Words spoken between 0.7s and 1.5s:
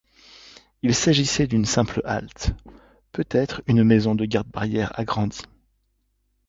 Il s'agissait